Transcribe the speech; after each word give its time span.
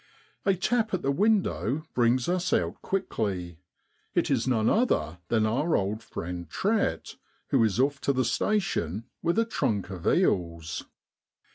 A 0.45 0.55
tap 0.55 0.95
at 0.95 1.03
the 1.03 1.11
window 1.11 1.85
brings 1.93 2.27
us 2.27 2.51
out 2.51 2.81
quickly. 2.81 3.59
It 4.15 4.31
is 4.31 4.47
none 4.47 4.67
other 4.67 5.19
than 5.27 5.45
our 5.45 5.75
old 5.77 6.01
friend 6.01 6.49
Trett, 6.49 7.17
who 7.49 7.63
is 7.63 7.79
off 7.79 8.01
to 8.01 8.11
the 8.11 8.25
station 8.25 9.03
with 9.21 9.37
a 9.37 9.45
trunk 9.45 9.91
of 9.91 10.07
eels. 10.07 10.85